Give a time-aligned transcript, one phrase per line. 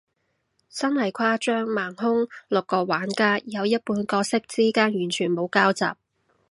[0.71, 5.95] 真係誇張，盲兇，六個玩家，有一半角色之間完全冇交集，